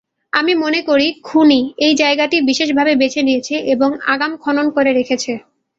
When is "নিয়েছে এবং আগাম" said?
3.27-4.31